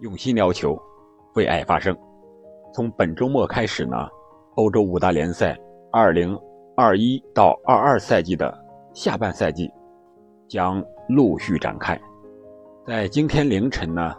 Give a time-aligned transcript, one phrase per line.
[0.00, 0.80] 用心聊球，
[1.34, 1.96] 为爱发声。
[2.72, 3.96] 从本周末开始呢，
[4.54, 5.58] 欧洲五大联赛
[5.90, 8.56] 2021到22赛季的
[8.94, 9.68] 下半赛季
[10.46, 12.00] 将陆续展开。
[12.86, 14.14] 在今天凌晨呢，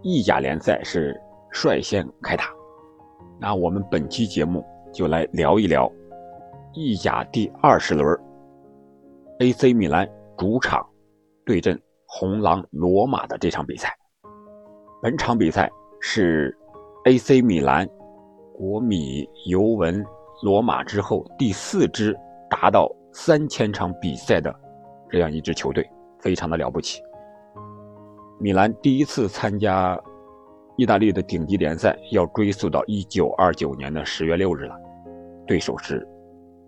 [0.00, 1.14] 意甲联赛是
[1.52, 2.46] 率先开打。
[3.38, 5.92] 那我们本期节目就来聊一聊
[6.72, 8.18] 意甲第二十轮
[9.40, 10.08] ，AC 米兰
[10.38, 10.82] 主场
[11.44, 13.94] 对阵红狼罗马的这场比赛。
[15.02, 15.68] 本场比赛
[16.00, 16.56] 是
[17.06, 17.84] AC 米兰、
[18.54, 20.00] 国米、尤文、
[20.44, 22.16] 罗马之后第四支
[22.48, 24.54] 达到三千场比赛的
[25.10, 25.84] 这样一支球队，
[26.20, 27.02] 非常的了不起。
[28.38, 30.00] 米兰第一次参加
[30.76, 34.76] 意大利的顶级联赛，要追溯到一九二九年的十月六日了，
[35.48, 36.06] 对手是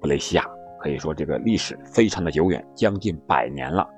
[0.01, 0.45] 布雷西亚，
[0.81, 3.89] 可以说这个历史非常的久远，将近百年了。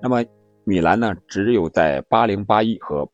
[0.00, 0.24] 那么
[0.62, 3.04] 米兰呢，只有在八零八一和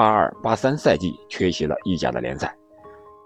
[0.00, 2.56] 八二八三赛季缺席了意甲的联赛，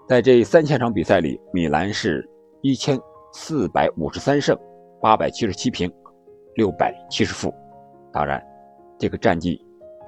[0.09, 2.29] 在这三千场比赛里，米兰是
[2.61, 2.99] 一千
[3.31, 4.59] 四百五十三胜，
[5.01, 5.89] 八百七十七平，
[6.55, 7.49] 六百七十负。
[8.11, 8.45] 当然，
[8.99, 9.57] 这个战绩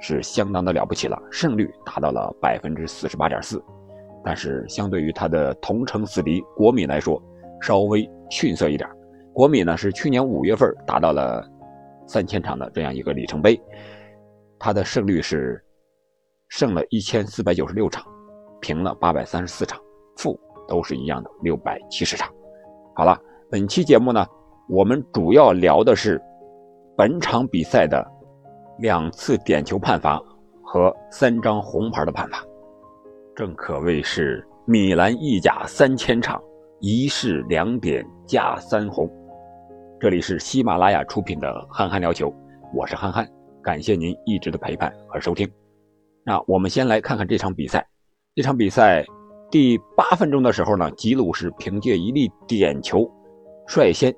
[0.01, 3.63] 是相当的了不起了，胜率达到了百分之四十八点四。
[4.21, 7.17] 但是，相对于他的同城死敌国米来说，
[7.61, 8.89] 稍微逊色一点。
[9.31, 11.49] 国米呢是去年五月份达到了
[12.05, 13.57] 三千场的这样一个里程碑，
[14.59, 15.63] 他的胜率是。
[16.49, 18.05] 胜了一千四百九十六场，
[18.61, 19.79] 平了八百三十四场，
[20.15, 22.31] 负都是一样的六百七十场。
[22.95, 24.25] 好了，本期节目呢，
[24.69, 26.21] 我们主要聊的是
[26.95, 28.05] 本场比赛的
[28.79, 30.21] 两次点球判罚
[30.63, 32.43] 和三张红牌的判罚，
[33.35, 36.41] 正可谓是米兰意甲三千场，
[36.79, 39.09] 一式两点加三红。
[39.99, 42.33] 这里是喜马拉雅出品的憨憨聊球，
[42.73, 43.27] 我是憨憨，
[43.61, 45.47] 感谢您一直的陪伴和收听。
[46.27, 47.87] 那我们先来看看这场比赛。
[48.35, 49.05] 这场比赛
[49.49, 53.09] 第八分钟的时候呢，吉鲁是凭借一粒点球，
[53.65, 54.13] 率先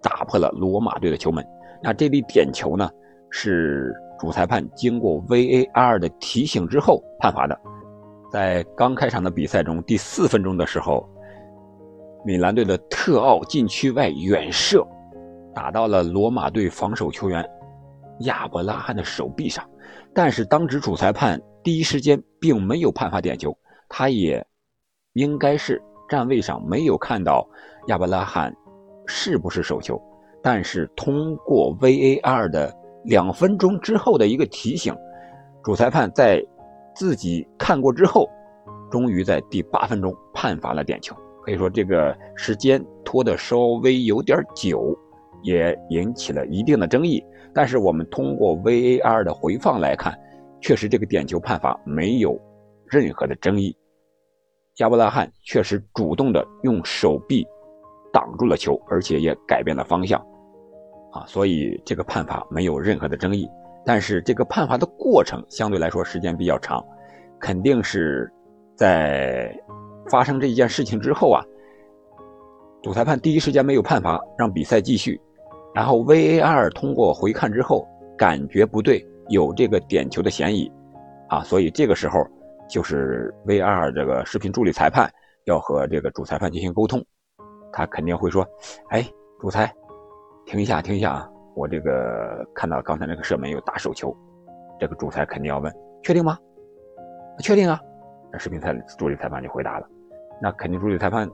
[0.00, 1.44] 打破了罗马队的球门。
[1.82, 2.88] 那这粒点球呢，
[3.30, 7.60] 是主裁判经过 VAR 的提醒之后判罚的。
[8.30, 11.04] 在刚开场的比赛中，第四分钟的时候，
[12.24, 14.86] 米兰队的特奥禁区外远射，
[15.52, 17.44] 打到了罗马队防守球员
[18.20, 19.68] 亚伯拉罕的手臂上。
[20.14, 23.56] 但是当值主裁判第一时间并没有判罚点球，
[23.88, 24.44] 他也
[25.12, 27.48] 应该是站位上没有看到
[27.88, 28.54] 亚伯拉罕
[29.06, 30.00] 是不是手球。
[30.42, 34.94] 但是通过 VAR 的两分钟之后的一个提醒，
[35.62, 36.42] 主裁判在
[36.94, 38.28] 自己看过之后，
[38.90, 41.14] 终于在第八分钟判罚了点球。
[41.42, 44.96] 可以说这个时间拖得稍微有点久，
[45.42, 47.22] 也引起了一定的争议。
[47.52, 50.16] 但是我们通过 VAR 的回放来看，
[50.60, 52.40] 确实这个点球判罚没有
[52.86, 53.76] 任何的争议。
[54.74, 57.44] 加布拉汉确实主动的用手臂
[58.12, 60.18] 挡住了球，而且也改变了方向，
[61.12, 63.48] 啊，所以这个判罚没有任何的争议。
[63.84, 66.82] 但是这个判罚的过程相对来说时间比较长，
[67.40, 68.30] 肯定是
[68.76, 69.52] 在
[70.08, 71.42] 发生这件事情之后啊，
[72.82, 75.20] 主裁判第一时间没有判罚，让比赛继续。
[75.74, 77.86] 然后 VAR 通过回看之后，
[78.18, 80.70] 感觉不对，有这个点球的嫌疑，
[81.28, 82.26] 啊，所以这个时候
[82.68, 85.10] 就是 VAR 这个视频助理裁判
[85.44, 87.04] 要和这个主裁判进行沟通，
[87.72, 88.46] 他肯定会说，
[88.88, 89.06] 哎，
[89.40, 89.72] 主裁，
[90.44, 94.14] 停一下，停一下啊，我这个看到刚才那个射门有打手球，
[94.78, 95.72] 这个主裁肯定要问，
[96.02, 96.36] 确定吗？
[97.38, 97.80] 确定啊，
[98.32, 99.86] 那视频裁助理裁判就回答了，
[100.42, 101.30] 那肯定助理裁判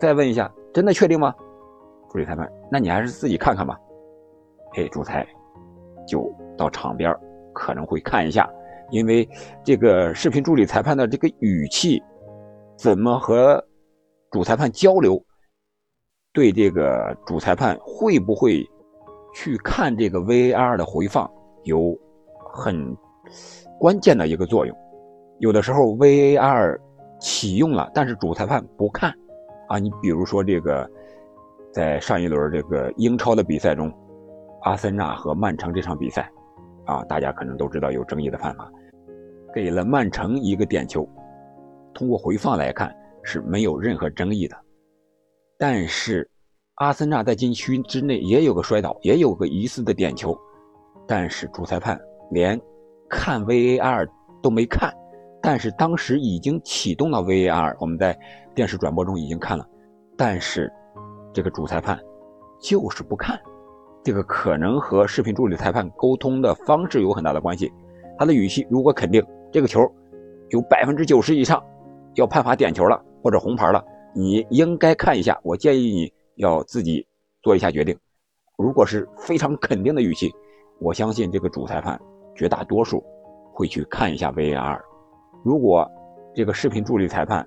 [0.00, 1.34] 再问一下，真的确定吗？
[2.10, 3.78] 助理裁判，那你还是自己看看吧。
[4.76, 5.26] 哎，主裁
[6.06, 7.14] 就到场边
[7.52, 8.48] 可能会看一下，
[8.90, 9.28] 因为
[9.64, 12.02] 这个视频助理裁判的这个语气，
[12.76, 13.62] 怎么和
[14.30, 15.22] 主裁判交流，
[16.32, 18.62] 对这个主裁判会不会
[19.34, 21.30] 去看这个 VAR 的回放
[21.64, 21.98] 有
[22.52, 22.96] 很
[23.78, 24.76] 关键的一个作用。
[25.38, 26.78] 有的时候 VAR
[27.18, 29.10] 启用了，但是主裁判不看
[29.68, 29.78] 啊。
[29.78, 30.88] 你比如说这个。
[31.76, 33.92] 在上一轮这个英超的比赛中，
[34.62, 36.26] 阿森纳和曼城这场比赛，
[36.86, 38.66] 啊，大家可能都知道有争议的判罚，
[39.54, 41.06] 给了曼城一个点球，
[41.92, 42.90] 通过回放来看
[43.22, 44.56] 是没有任何争议的。
[45.58, 46.26] 但是，
[46.76, 50.34] 阿森纳在禁区之内也有个摔倒，也有个疑似的点球，
[51.06, 52.00] 但是主裁判
[52.30, 52.58] 连
[53.06, 54.08] 看 VAR
[54.42, 54.90] 都没看，
[55.42, 58.18] 但是当时已经启动了 VAR，我们在
[58.54, 59.68] 电视转播中已经看了，
[60.16, 60.72] 但是。
[61.36, 62.00] 这个主裁判
[62.58, 63.38] 就是不看，
[64.02, 67.70] 这个可能和视频助理裁判沟通的方式有很大的关系。
[68.18, 69.22] 他的语气如果肯定
[69.52, 69.78] 这个球
[70.48, 71.62] 有百分之九十以上
[72.14, 73.84] 要判罚点球了或者红牌了，
[74.14, 75.38] 你应该看一下。
[75.42, 77.06] 我建议你要自己
[77.42, 77.94] 做一下决定。
[78.56, 80.32] 如果是非常肯定的语气，
[80.80, 82.00] 我相信这个主裁判
[82.34, 83.04] 绝大多数
[83.52, 84.80] 会去看一下 VAR。
[85.44, 85.86] 如果
[86.34, 87.46] 这个视频助理裁判，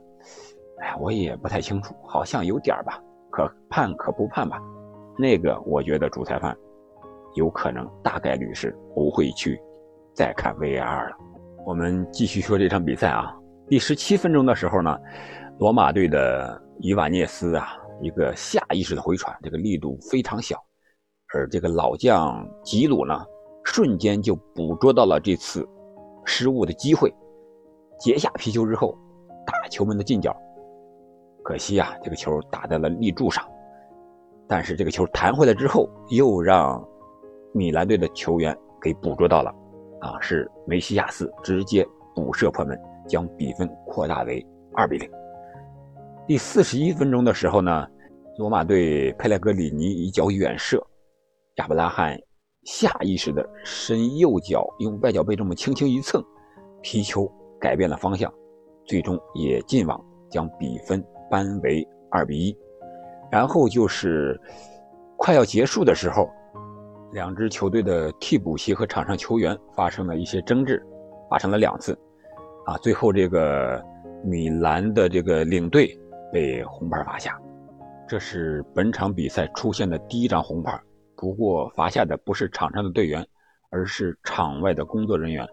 [0.77, 4.59] 哎，我也不太清楚，好像有点吧，可判可不判吧。
[5.17, 6.55] 那个我觉得主裁判
[7.35, 9.59] 有可能大概率是不会去
[10.13, 11.17] 再看 VAR 了。
[11.65, 13.35] 我们继续说这场比赛啊，
[13.67, 14.97] 第十七分钟的时候呢，
[15.59, 20.57] 罗马队的伊瓦涅斯啊，一个下意识的回传，这个力度非常小。
[21.33, 23.13] 而这个老将吉鲁呢，
[23.65, 25.67] 瞬间就捕捉到了这次
[26.25, 27.13] 失误的机会，
[27.99, 28.97] 截下皮球之后
[29.45, 30.35] 打球门的近角，
[31.49, 33.43] 可惜啊，这个球打在了立柱上。
[34.47, 36.87] 但是这个球弹回来之后，又让
[37.55, 39.49] 米兰队的球员给捕捉到了，
[39.99, 45.09] 啊，是梅西亚斯直接补射破门，将比分扩大为二比零。
[46.27, 47.87] 第四十一分钟的时候呢，
[48.37, 50.79] 罗马队佩莱格里尼一脚远射。
[51.55, 52.15] 亚伯拉罕
[52.65, 56.23] 下意识的伸右脚，用外脚背这么轻轻一蹭，
[56.83, 57.27] 皮球
[57.59, 58.31] 改变了方向，
[58.85, 59.99] 最终也进网，
[60.29, 62.57] 将比分扳为二比一。
[63.31, 64.39] 然后就是
[65.17, 66.29] 快要结束的时候，
[67.11, 70.83] 两支球队的替补席和场上球员发生了一些争执，
[71.29, 71.97] 发生了两次。
[72.65, 73.83] 啊，最后这个
[74.23, 75.95] 米兰的这个领队
[76.31, 77.39] 被红牌罚下，
[78.07, 80.79] 这是本场比赛出现的第一张红牌。
[81.15, 83.25] 不过罚下的不是场上的队员，
[83.71, 85.47] 而是场外的工作人员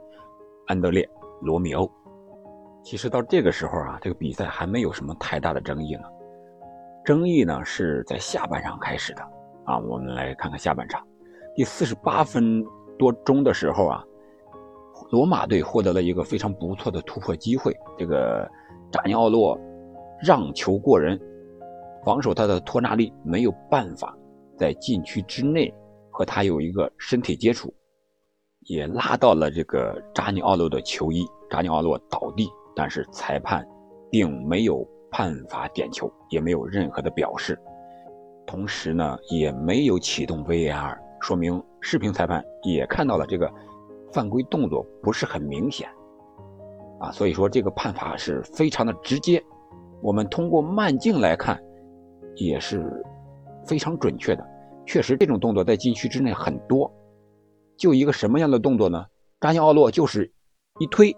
[0.67, 1.03] 安德烈·
[1.45, 1.91] 罗密欧。
[2.87, 6.03] 其实到这个时候啊，这个比赛还没有什么太大的争议呢。
[7.05, 9.23] 争议呢是在下半场开始的
[9.65, 9.77] 啊。
[9.77, 11.05] 我们来看看下半场，
[11.57, 12.65] 第四十八分
[12.97, 14.05] 多钟的时候啊，
[15.11, 17.77] 罗马队获得了一个非常不错的突破机会。
[17.99, 18.49] 这个
[18.93, 19.59] 扎尼奥洛
[20.23, 21.21] 让球过人，
[22.05, 24.17] 防守他的托纳利没有办法。
[24.57, 25.75] 在禁区之内
[26.09, 27.75] 和他有一个身体接触，
[28.61, 33.67] 也拉到了这个扎尼奥洛的球衣，扎尼奥洛倒地，但是裁判
[34.11, 37.59] 并没有判罚点球，也没有任何的表示，
[38.47, 43.51] 同时呢也没有启动 VAR，说明视频裁判也看到了这个
[44.13, 45.89] 犯规动作不是很明显，
[47.01, 49.43] 啊，所以说这个判罚是非常的直接，
[50.03, 51.61] 我们通过慢镜来看，
[52.37, 53.03] 也是。
[53.69, 54.47] 非常准确的，
[54.87, 56.89] 确实这种动作在禁区之内很多。
[57.77, 59.05] 就一个什么样的动作呢？
[59.41, 60.33] 扎尼奥洛就是
[60.79, 61.13] 一推，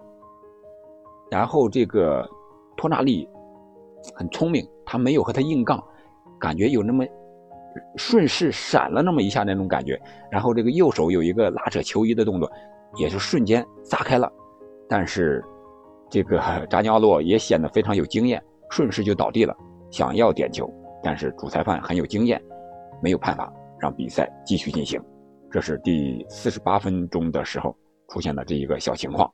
[1.29, 2.27] 然后这个
[2.75, 3.27] 托纳利
[4.15, 5.83] 很聪明，他没有和他硬杠，
[6.39, 7.05] 感觉有那么
[7.95, 9.99] 顺势闪了那么一下那种感觉。
[10.31, 12.51] 然后这个右手有一个拉扯球衣的动作，
[12.97, 14.31] 也是瞬间砸开了。
[14.87, 15.43] 但是
[16.09, 16.39] 这个
[16.69, 19.55] 扎尼奥洛也显得非常有经验，顺势就倒地了，
[19.91, 20.67] 想要点球。
[21.03, 22.41] 但是主裁判很有经验，
[23.01, 24.99] 没有判罚，让比赛继续进行。
[25.51, 27.75] 这是第四十八分钟的时候
[28.09, 29.31] 出现的这一个小情况。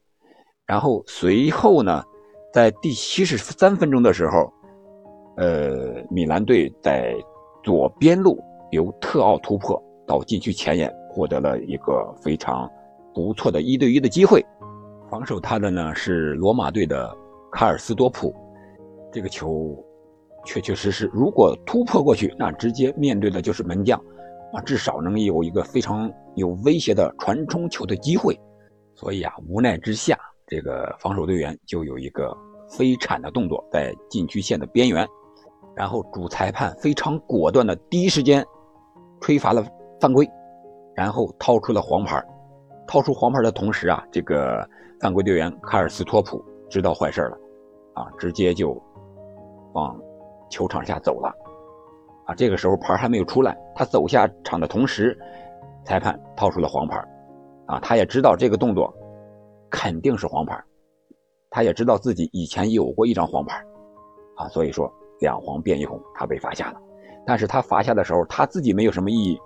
[0.66, 2.04] 然后随后呢，
[2.52, 4.52] 在第七十三分钟的时候，
[5.38, 7.14] 呃，米兰队在
[7.64, 12.70] 左边路由特奥突破到禁区前沿，获得了一个非常
[13.14, 14.44] 不错的一对一的机会。
[15.10, 17.16] 防守他的呢是罗马队的
[17.52, 18.34] 卡尔斯多普，
[19.12, 19.78] 这个球。
[20.48, 24.00] 确确实实，如果突破过去，那直接面对的就是门将，
[24.54, 28.40] 啊，至少能有一个非常有威胁的传冲球的机会。
[28.94, 30.16] 所以啊，无奈之下，
[30.48, 32.36] 这个防守队员就有一个
[32.70, 35.08] 飞铲的动作在禁区线的边缘，
[35.76, 38.46] 然后主裁判非常果断的第一时间
[39.22, 39.66] 吹罚了
[40.00, 40.28] 犯规，
[40.96, 42.24] 然后掏出了黄牌。
[42.88, 44.68] 掏出黄牌的同时啊，这个
[45.00, 47.38] 犯规队员卡尔斯托普知道坏事了，
[47.94, 48.82] 啊，直接就
[49.74, 50.00] 往。
[50.48, 51.34] 球场下走了，
[52.28, 53.58] 啊，这个时候牌还没有出来。
[53.74, 55.18] 他走下场的同时，
[55.84, 57.04] 裁判掏出了黄牌，
[57.66, 58.94] 啊，他也知道这个动作
[59.78, 60.58] 肯定是黄牌，
[61.50, 63.62] 他也知道自己以前有过一张黄牌，
[64.38, 64.90] 啊，所以说
[65.20, 66.82] 两黄变一红，他被罚下了。
[67.28, 69.38] 但是他罚下的时候，他自己没有什么异议，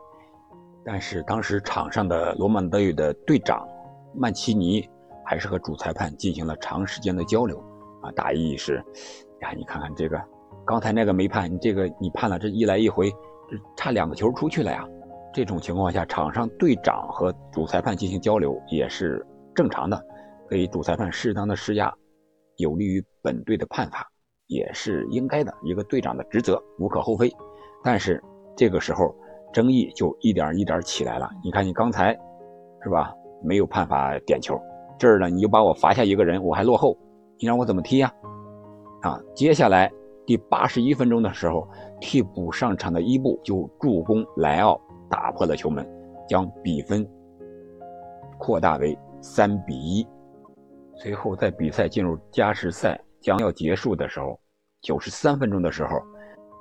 [0.85, 3.67] 但是当时场上的罗马队的队长
[4.13, 4.87] 曼奇尼
[5.25, 7.57] 还是和主裁判进行了长时间的交流，
[8.03, 8.75] 啊，大意是，
[9.41, 10.21] 呀，你看看这个。
[10.63, 13.09] 刚才那个没判，你这个你判了，这一来一回，
[13.49, 14.87] 这差两个球出去了呀。
[15.33, 19.99] 这种情况下，场上队长和主裁判进行交流也是正常的，
[20.49, 21.93] 给主裁判适当的施压，
[22.57, 24.05] 有利于本队的判罚，
[24.47, 27.31] 也是应该的一个队长的职责，无可厚非。
[27.83, 28.21] 但是
[28.57, 29.15] 这个时候
[29.53, 31.29] 争议就一点一点起来了。
[31.43, 32.17] 你看你刚才
[32.83, 33.13] 是吧，
[33.43, 34.59] 没有判罚点球，
[34.97, 36.97] 这儿呢你就把我罚下一个人，我还落后，
[37.37, 38.11] 你让我怎么踢呀？
[39.01, 39.89] 啊，接下来
[40.25, 41.67] 第八十一分钟的时候，
[42.01, 44.79] 替补上场的伊布就助攻莱奥
[45.09, 45.87] 打破了球门，
[46.27, 47.07] 将比分
[48.37, 50.05] 扩大为三比一。
[51.01, 54.37] 随后，在比赛进入加时赛将要结束的时候，
[54.81, 55.91] 九十三分钟的时候，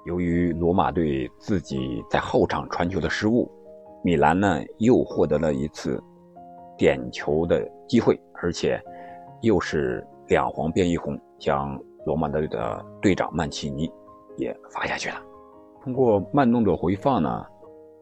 [0.07, 3.51] 由于罗马队自己在后场传球的失误，
[4.05, 6.01] 米兰呢又获得了一次
[6.77, 8.81] 点球的机会，而且
[9.43, 11.77] 又是两黄变一红，将
[12.07, 13.91] 罗马队的队长曼奇尼
[14.37, 15.17] 也罚下去了。
[15.83, 17.45] 通过慢动作回放呢，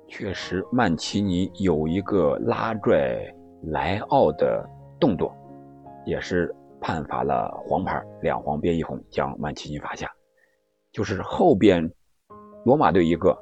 [0.07, 3.19] 确实曼奇尼有一个拉拽
[3.63, 4.69] 莱奥的
[5.01, 5.35] 动作。
[6.07, 10.11] 也是判罚了黄牌，两黄变一红，将曼奇尼罚下。
[10.93, 11.93] 就是后边
[12.65, 13.37] 罗马队一个，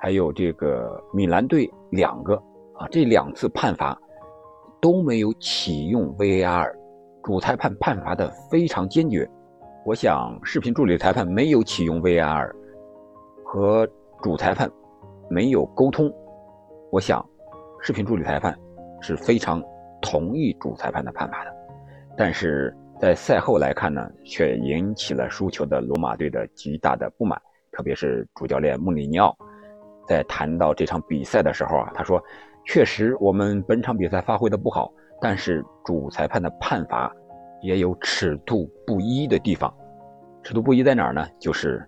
[0.00, 2.34] 还有这个米兰队两个
[2.78, 4.00] 啊，这两次判罚
[4.80, 6.72] 都没有启用 VAR，
[7.22, 9.28] 主裁判判罚的非常坚决。
[9.84, 12.50] 我想视频助理裁判没有启用 VAR，
[13.44, 13.86] 和
[14.22, 14.70] 主裁判
[15.28, 16.10] 没有沟通。
[16.90, 17.22] 我想
[17.82, 18.58] 视频助理裁判
[19.00, 19.62] 是非常
[20.00, 21.63] 同意主裁判的判罚的。
[22.16, 27.40] 但是在赛后来看呢，却引起了输球的罗马队的极大的不满，
[27.72, 29.36] 特别是主教练穆里尼奥，
[30.06, 32.22] 在谈到这场比赛的时候啊，他说
[32.64, 37.12] ：“确实我们本场比赛发挥的不好，但是主裁判的判罚
[37.62, 39.74] 也有尺度不一的地方。
[40.44, 41.26] 尺度不一在哪儿呢？
[41.40, 41.84] 就是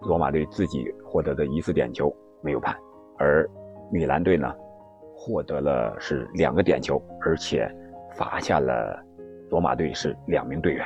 [0.00, 2.10] 罗马队自己获得的一次点球
[2.40, 2.74] 没有判，
[3.18, 3.46] 而
[3.92, 4.50] 米兰队呢
[5.14, 7.70] 获得了是两个点球，而且
[8.16, 8.98] 罚下了。”
[9.54, 10.84] 罗马队是两名队员，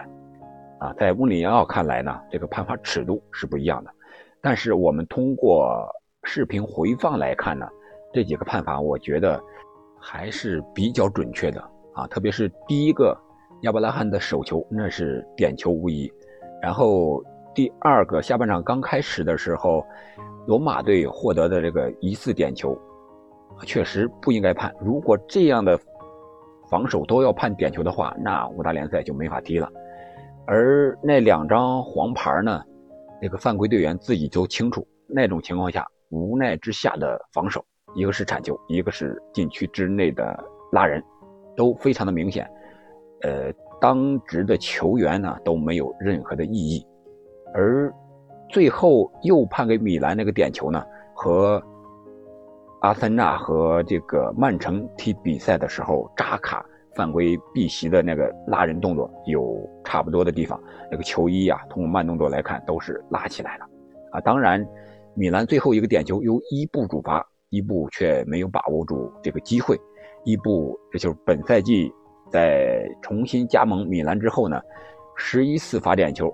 [0.78, 3.90] 啊，在穆里尼奥看来呢，这个判罚尺度是不一样的。
[4.42, 5.88] 但是我们通过
[6.24, 7.66] 视频回放来看呢，
[8.12, 9.42] 这几个判罚我觉得
[9.98, 11.58] 还是比较准确的
[11.94, 12.06] 啊。
[12.08, 13.18] 特别是第一个
[13.62, 16.12] 亚伯拉罕的手球，那是点球无疑。
[16.60, 19.82] 然后第二个下半场刚开始的时候，
[20.46, 22.78] 罗马队获得的这个疑似点球，
[23.62, 24.70] 确实不应该判。
[24.78, 25.80] 如果这样的。
[26.70, 29.70] 防守都要判点球的话，那五大联赛就没法踢了。
[30.46, 32.62] 而那两张黄牌呢，
[33.20, 34.86] 那个犯规队员自己都清楚。
[35.06, 40.38] 那种情况下，无奈之下的防守，一个是铲球，一个是禁区之内的
[40.72, 41.02] 拉人，
[41.56, 42.48] 都非常的明显。
[43.22, 46.86] 呃，当值的球员呢都没有任何的异议。
[47.54, 47.92] 而
[48.50, 50.84] 最后又判给米兰那个点球呢，
[51.14, 51.62] 和。
[52.80, 60.60] 阿森纳和这个曼城踢比赛的时候，扎卡犯规避席的那个拉人动作有差不多的地方。
[60.88, 63.66] 那个球衣啊，通过慢动作来看都是拉起来了。
[64.12, 64.64] 啊，当然，
[65.14, 69.76] 米兰最后一个点球由伊布主罚，伊布却没有把握住这个机会。
[70.24, 71.92] 伊布这就是本赛季
[72.30, 74.60] 在重新加盟米兰之后呢，
[75.16, 76.32] 十一次罚点球，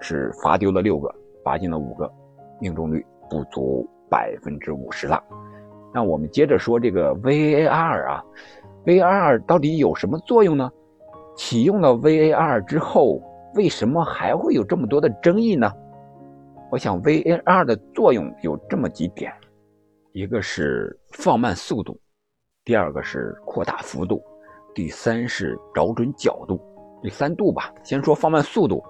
[0.00, 1.12] 是罚丢了六个，
[1.42, 2.08] 罚进了五个，
[2.60, 5.20] 命中率不足百分之五十了。
[5.92, 8.24] 那我们接着说这个 VAR 啊
[8.84, 10.70] ，VAR 到底有什么作用呢？
[11.36, 13.20] 启用了 VAR 之后，
[13.54, 15.70] 为什么还会有这么多的争议呢？
[16.70, 19.30] 我想 VAR 的作用有这么几点：
[20.12, 21.98] 一个是放慢速度，
[22.64, 24.22] 第二个是扩大幅度，
[24.74, 26.60] 第三是找准角度。
[27.02, 28.82] 这三度吧，先说放慢速度。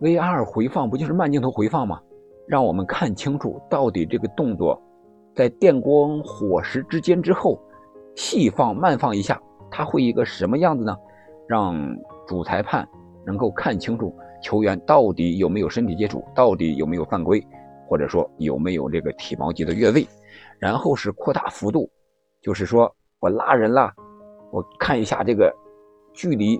[0.00, 2.00] VAR 回放不就是慢镜头回放吗？
[2.46, 4.80] 让我们看清楚到底这个动作。
[5.34, 7.60] 在电光火石之间之后，
[8.14, 10.96] 细放慢放一下，它会一个什么样子呢？
[11.48, 11.74] 让
[12.26, 12.88] 主裁判
[13.26, 17.44] 能够看清楚球员到底有没有身体接触，到底有没有犯规，
[17.88, 20.06] 或者说有没有这个体毛级的越位。
[20.58, 21.90] 然后是扩大幅度，
[22.40, 23.92] 就是说我拉人了，
[24.52, 25.52] 我看一下这个
[26.12, 26.56] 距离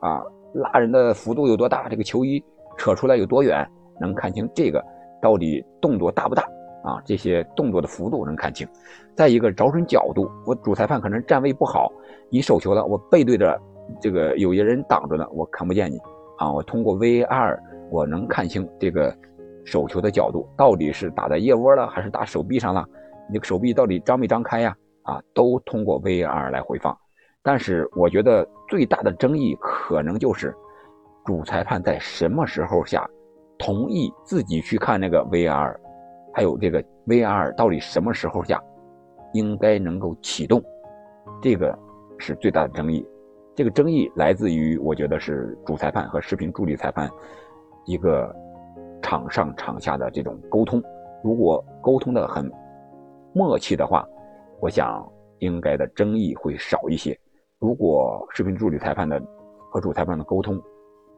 [0.00, 0.22] 啊，
[0.54, 2.42] 拉人的幅度有多大，这个球衣
[2.76, 4.82] 扯出来有多远，能看清这个
[5.20, 6.48] 到底动作大不大。
[6.84, 8.68] 啊，这些动作的幅度能看清。
[9.16, 11.90] 再一个，找准角度，我主裁判可能站位不好，
[12.30, 13.58] 你手球了，我背对着
[14.00, 15.98] 这个有些人挡着呢，我看不见你。
[16.36, 17.58] 啊，我通过 V R
[17.90, 19.16] 我能看清这个
[19.64, 22.84] 手球的角度，到底是打在腋窝了，还是打手臂上了？
[23.30, 24.76] 你手臂到底张没张开呀？
[25.04, 26.94] 啊，都通过 V R 来回放。
[27.42, 30.54] 但是我觉得最大的争议可能就是
[31.24, 33.08] 主裁判在什么时候下
[33.58, 35.80] 同意自己去看那个 V R。
[36.34, 38.60] 还有这个 VR 到底什么时候下，
[39.32, 40.60] 应该能够启动，
[41.40, 41.78] 这个
[42.18, 43.06] 是最大的争议。
[43.54, 47.08] 这个争议来自于，我觉得是主裁判和视频助理裁判
[47.86, 48.34] 一个
[49.00, 50.82] 场上场下的这种沟通。
[51.22, 52.50] 如果沟通的很
[53.32, 54.04] 默契的话，
[54.60, 57.16] 我想应该的争议会少一些。
[57.60, 59.22] 如果视频助理裁判的
[59.70, 60.60] 和主裁判的沟通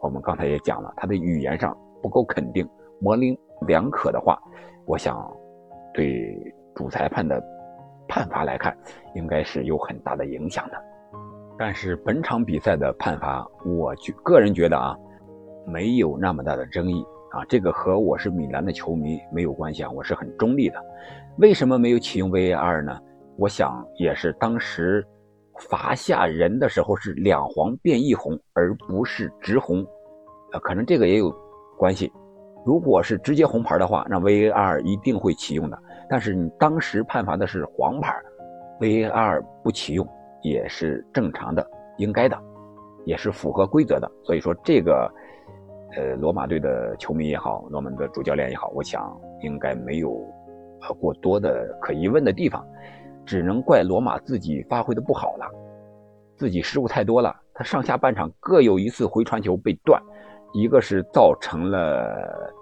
[0.01, 2.69] 我们刚才也讲了，他的语言上不够肯定，
[3.01, 4.39] 模棱两可的话，
[4.87, 5.31] 我想
[5.93, 6.37] 对
[6.75, 7.43] 主裁判的
[8.09, 8.77] 判罚来看，
[9.15, 10.77] 应该是有很大的影响的。
[11.59, 14.97] 但是本场比赛的判罚，我觉个人觉得啊，
[15.67, 17.45] 没有那么大的争议啊。
[17.49, 20.81] 这个和我是米兰的球迷没有关系啊，我是很中立的。
[21.39, 23.01] 为什么没有启用 VAR 呢？
[23.39, 25.05] 我想也是当时
[25.69, 29.85] 罚下人的时候是两黄变一红，而不是直红，
[30.53, 31.35] 呃，可能这个也有
[31.77, 32.13] 关系。
[32.67, 35.79] 如果是直接红牌的话，那 VAR 一定会启用的。
[36.11, 38.13] 但是你当时判罚的是黄牌
[38.81, 40.07] ，VAR 不启用。
[40.43, 42.39] 也是正常的，应该的，
[43.05, 44.09] 也是符合规则的。
[44.23, 45.11] 所以说，这个，
[45.97, 50.13] 呃，罗马队的球迷也好，罗马的主教练也好，我想应该没有
[50.83, 52.65] 呃过多的可疑问的地方，
[53.25, 55.51] 只能怪罗马自己发挥的不好了，
[56.37, 57.35] 自己失误太多了。
[57.53, 60.01] 他上下半场各有一次回传球被断，
[60.53, 62.55] 一个是造成了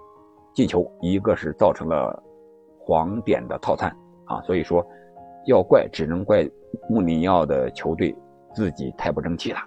[0.55, 2.23] 进球，一个是造成了
[2.79, 3.95] 黄点的套餐
[4.25, 4.41] 啊。
[4.41, 4.83] 所以说，
[5.45, 6.49] 要怪只能怪。
[6.89, 8.13] 穆里尼奥的球队
[8.53, 9.59] 自己太不争气了。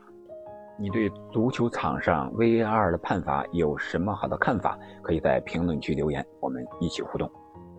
[0.79, 4.79] 你对足球场上 VAR 的判罚有什么好的看法？
[5.01, 7.27] 可以在评论区留言，我们一起互动。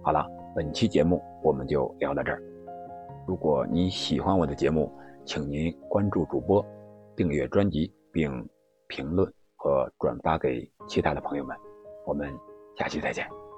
[0.01, 0.25] 好了，
[0.55, 2.41] 本期节目我们就聊到这儿。
[3.27, 4.91] 如果你喜欢我的节目，
[5.25, 6.65] 请您关注主播，
[7.15, 8.31] 订阅专辑，并
[8.87, 11.55] 评论和转发给其他的朋友们。
[12.03, 12.33] 我们
[12.79, 13.48] 下期再见。